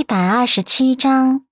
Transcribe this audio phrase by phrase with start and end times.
[0.00, 1.44] 一百二十七章。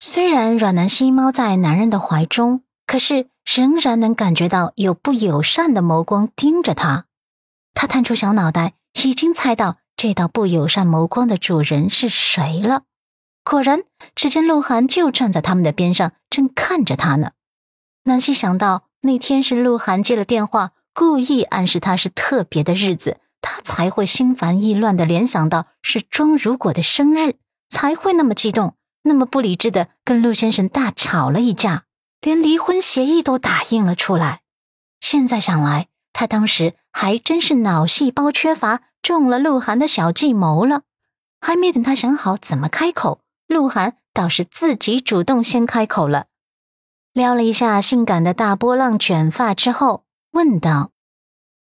[0.00, 7.04] 虽然阮南希猫在男人的怀中，可是仍然能感觉到有不友善的眸光盯着他。
[7.74, 8.72] 他探出小脑袋，
[9.02, 12.84] 已经猜到这道不友善眸光的主人是谁了。
[13.44, 13.82] 果然，
[14.14, 17.32] 只见鹿晗就站在他们的边上，正看着他呢。
[18.04, 23.18] 南希想到那天是鹿晗接了电话，故意暗示他是特别的日子。
[23.40, 27.36] 他才会心烦意乱的联想到是庄如果的生日，
[27.68, 31.84] 才会那么激动，那么不理智的跟陆先生大吵了一架，
[32.20, 34.40] 连离婚协议都打印了出来。
[35.00, 40.82] 现在想来，他当时还真是脑细胞缺乏，中了鹿晗的小计谋了。
[41.40, 46.26] 还没等他想好怎么开口，鹿晗倒是自己主动先开口了，
[47.12, 50.90] 撩了一下性感的大波浪卷发之后，问道：“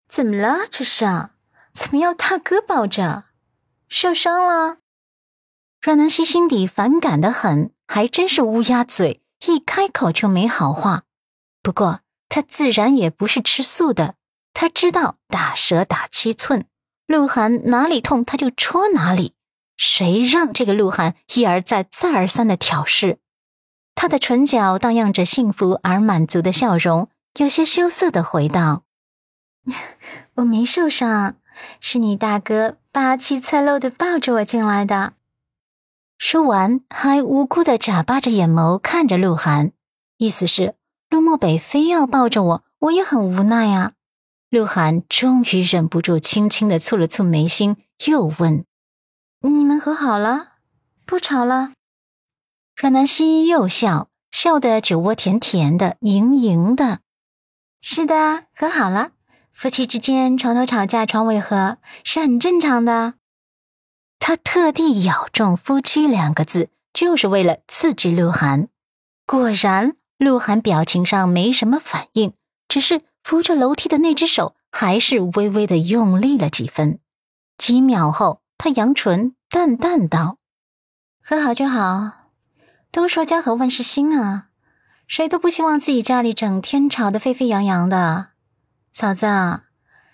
[0.09, 0.66] 怎么了？
[0.72, 1.05] 这是？”
[1.77, 3.26] 怎么要大哥抱着？
[3.88, 4.77] 受伤了？
[5.80, 11.03] 阮南希心底反感的很，还真是乌鸦嘴，一开口就没好话。
[11.61, 14.16] 不过他自然也不是吃素的，
[14.55, 16.66] 他知道打蛇打七寸，
[17.05, 19.36] 鹿晗哪里痛他就戳哪里。
[19.78, 23.20] 谁让这个鹿晗一而再再而三的挑事？
[23.94, 28.81] 他的唇角荡漾着幸福而满足的笑容，有些羞涩的回道
[30.38, 31.36] ：“我没受伤。”
[31.80, 35.13] 是你大哥霸气侧漏的抱着我进来的。
[36.17, 39.72] 说完，还无辜的眨巴着眼眸看着鹿晗，
[40.17, 40.75] 意思是
[41.09, 43.94] 陆漠北非要抱着我，我也很无奈啊。
[44.49, 48.66] 鹿晗终于忍不住，轻轻的蹙了蹙眉心，又问
[49.42, 50.53] ：“你们和好了？
[51.05, 51.73] 不吵了？”
[52.75, 56.99] 阮南希又笑，笑得酒窝甜甜的，盈盈的。
[57.81, 59.11] 是的，和好了。
[59.58, 63.16] 夫妻之间床头吵架床尾和是很正常的。
[64.19, 68.67] 他特地咬中“夫妻”两个字，就是为了刺激鹿晗。
[69.25, 72.33] 果然，鹿晗表情上没什么反应，
[72.67, 76.99] 只是扶着楼梯的那只手还是微微的用力了几分。
[77.58, 80.37] 几秒后，他扬唇淡淡道
[81.20, 82.27] ：“和好就好。
[82.92, 84.49] 都说家和万事兴啊，
[85.08, 88.27] 谁都不希望自己家里整天吵得沸沸扬扬的。”
[88.99, 89.27] 嫂子，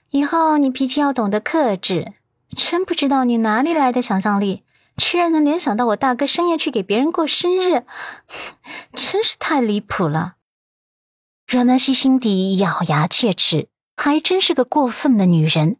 [0.09, 2.16] 以后你脾气要懂得克制。
[2.53, 4.66] 真不知道你哪里来的想象力，
[4.97, 7.85] 居然能联想到我大哥深夜去给别人过生日，
[8.94, 10.33] 真是太离谱了。
[11.47, 15.77] 阮南希心底咬牙切齿，还真是个过分的女人，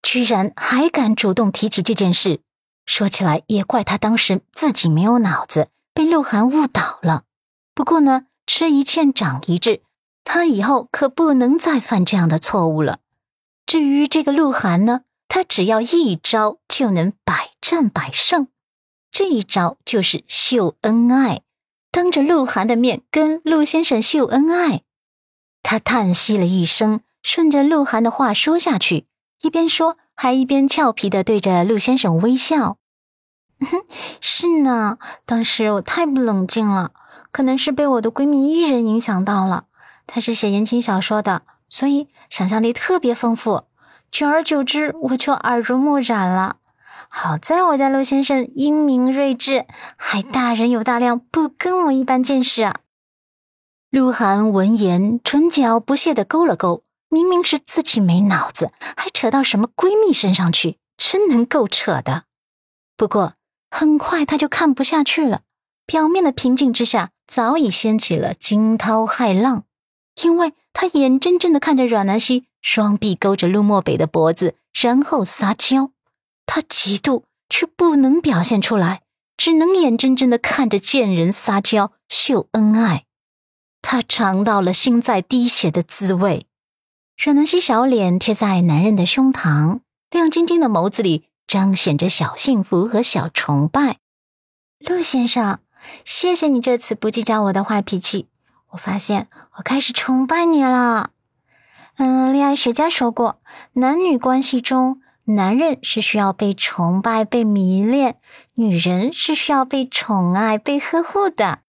[0.00, 2.40] 居然还敢主动提起这件事。
[2.86, 7.24] 说起来也怪她当时自己没有脑子，被鹿晗误导了。
[7.74, 9.82] 不过呢，吃一堑长一智。
[10.28, 12.98] 他以后可不能再犯这样的错误了。
[13.64, 18.48] 至于这个鹿晗呢，他只要一招就能百战百胜。
[19.12, 21.42] 这一招就是秀恩爱，
[21.92, 24.82] 当着鹿晗的面跟陆先生秀恩爱。
[25.62, 29.06] 他叹息了一声，顺着鹿晗的话说下去，
[29.40, 32.78] 一边说还一边俏皮的对着陆先生微笑。
[34.20, 36.90] 是呢，当时我太不冷静了，
[37.30, 39.66] 可能是被我的闺蜜伊人影响到了。
[40.06, 43.64] 他是写言情小说的，所以想象力特别丰富。
[44.10, 46.56] 久而久之，我就耳濡目染了。
[47.08, 52.76] 好在我家陆先生英明睿智，还大人有大量，不跟我一般见识啊。
[53.90, 56.82] 鹿晗闻言，唇角不屑的勾了勾。
[57.08, 62.24] 明明是自己没脑子，还扯到什么闺蜜身上去，真能够扯的。
[62.96, 63.34] 不过
[63.70, 65.42] 很快他就看不下去了，
[65.86, 69.65] 表面的平静之下，早已掀起了惊涛骇浪。
[70.22, 75.90] 因为他眼睁睁的看着阮南希双臂勾着陆漠北的脖子，然后撒娇，
[76.46, 79.02] 他嫉妒却不能表现出来，
[79.36, 83.04] 只能眼睁睁的看着贱人撒娇秀恩爱。
[83.82, 86.46] 他尝到了心在滴血的滋味。
[87.16, 93.98] 阮南希小脸贴在男人的胸膛，亮晶晶的眸子里彰显着小幸福和小崇拜。
[94.80, 95.60] 陆先生，
[96.04, 98.26] 谢谢你这次不计较我的坏脾气。
[98.70, 101.10] 我发现我开始崇拜你了。
[101.96, 103.40] 嗯，恋爱学家说过，
[103.72, 108.16] 男女关系中，男人是需要被崇拜、被迷恋，
[108.54, 111.60] 女人是需要被宠爱、被呵护的。